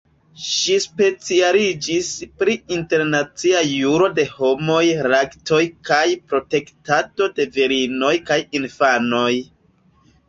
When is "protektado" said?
6.33-7.29